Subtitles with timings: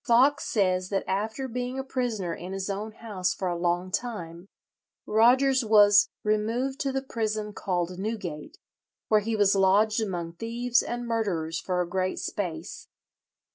[0.00, 4.48] Foxe says that after being a prisoner in his own house for a long time,
[5.04, 8.56] Rogers was "removed to the prison called Newgate,
[9.08, 12.88] where he was lodged among thieves and murderers for a great space."